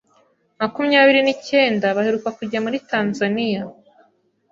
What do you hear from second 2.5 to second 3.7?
muri Tanzania